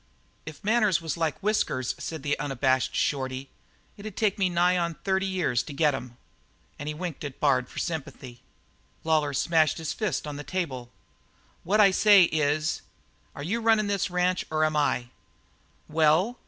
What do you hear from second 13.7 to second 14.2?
this